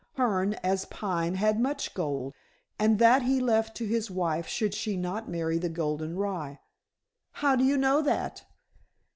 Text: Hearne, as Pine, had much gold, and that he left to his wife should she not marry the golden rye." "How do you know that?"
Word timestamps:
Hearne, 0.17 0.53
as 0.63 0.85
Pine, 0.85 1.35
had 1.35 1.59
much 1.59 1.93
gold, 1.93 2.33
and 2.79 2.97
that 2.97 3.21
he 3.21 3.39
left 3.39 3.77
to 3.77 3.85
his 3.85 4.09
wife 4.09 4.47
should 4.47 4.73
she 4.73 4.97
not 4.97 5.29
marry 5.29 5.59
the 5.59 5.69
golden 5.69 6.15
rye." 6.17 6.57
"How 7.33 7.55
do 7.55 7.63
you 7.63 7.77
know 7.77 8.01
that?" 8.01 8.43